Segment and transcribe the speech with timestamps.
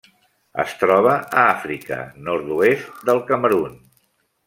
[0.63, 2.01] Es troba a Àfrica:
[2.31, 3.81] nord-oest del Camerun.